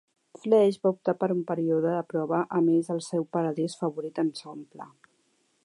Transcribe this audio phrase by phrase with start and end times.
[0.43, 4.33] Flex va optar per un període de prova amb ells al seu paradís favorit en
[4.41, 4.91] segon pla.